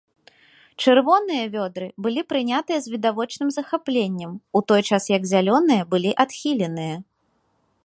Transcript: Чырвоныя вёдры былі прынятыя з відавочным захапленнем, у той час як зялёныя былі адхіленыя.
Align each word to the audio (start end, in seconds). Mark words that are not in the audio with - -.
Чырвоныя 0.85 1.43
вёдры 1.55 1.87
былі 2.05 2.21
прынятыя 2.33 2.79
з 2.85 2.93
відавочным 2.95 3.53
захапленнем, 3.59 4.31
у 4.61 4.63
той 4.73 4.81
час 4.89 5.03
як 5.17 5.23
зялёныя 5.35 5.83
былі 5.95 6.11
адхіленыя. 6.27 6.95